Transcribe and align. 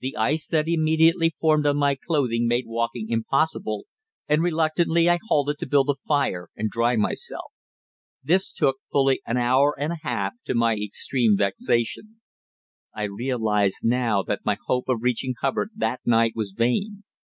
The 0.00 0.14
ice 0.18 0.46
that 0.48 0.68
immediately 0.68 1.34
formed 1.40 1.64
on 1.64 1.78
my 1.78 1.94
clothing 1.94 2.46
make 2.46 2.66
walking 2.66 3.08
impossible, 3.08 3.84
and 4.28 4.42
reluctantly 4.42 5.08
I 5.08 5.18
halted 5.26 5.56
to 5.58 5.66
build 5.66 5.88
a 5.88 5.94
fire 5.94 6.50
and 6.54 6.68
dry 6.68 6.96
myself. 6.96 7.50
This 8.22 8.52
took 8.52 8.76
fully 8.92 9.22
an 9.24 9.38
hour 9.38 9.74
and 9.80 9.90
a 9.94 10.00
half, 10.02 10.34
to 10.44 10.54
my 10.54 10.74
extreme 10.76 11.38
vexation. 11.38 12.20
I 12.94 13.04
realised 13.04 13.80
now 13.84 14.22
that 14.24 14.44
my 14.44 14.58
hope 14.66 14.86
of 14.86 14.98
reaching 15.00 15.32
Hubbard 15.40 15.70
that 15.76 16.00
night 16.04 16.32
was 16.36 16.52
vain. 16.52 17.04